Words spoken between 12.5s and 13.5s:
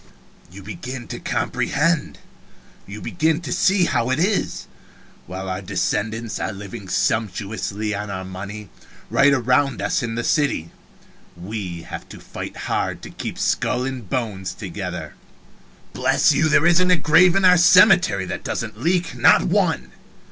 hard to keep